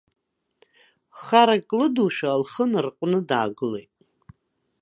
[1.21, 3.91] Харак лыдушәа, лхы нарҟәны даагылеит.